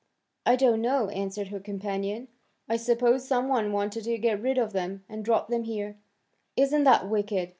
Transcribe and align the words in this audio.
"I 0.47 0.55
don't 0.55 0.81
know," 0.81 1.09
answered 1.09 1.49
her 1.49 1.59
companion. 1.59 2.27
"I 2.67 2.75
suppose 2.77 3.23
some 3.27 3.47
one 3.47 3.71
wanted 3.71 4.03
to 4.05 4.17
get 4.17 4.41
rid 4.41 4.57
of 4.57 4.73
them 4.73 5.03
and 5.07 5.23
dropped 5.23 5.51
them 5.51 5.65
here." 5.65 5.99
"Isn't 6.57 6.85
that 6.85 7.07
wicked! 7.07 7.49